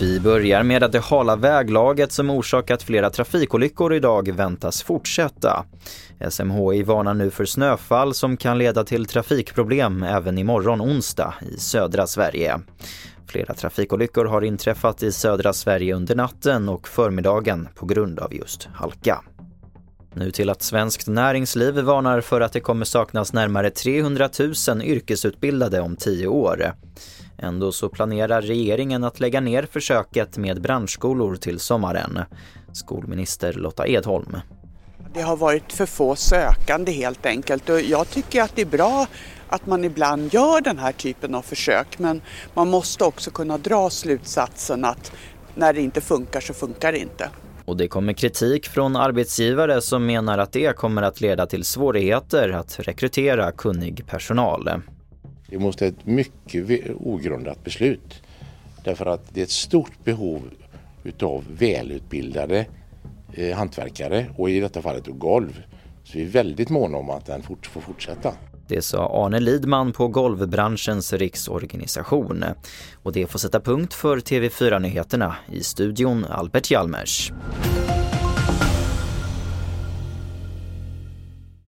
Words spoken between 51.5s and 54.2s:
svårigheter att rekrytera kunnig